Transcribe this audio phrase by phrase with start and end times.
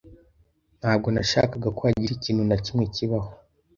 [0.79, 3.29] Ntabwo nashakaga ko hagira ikintu na kimwe kibaho.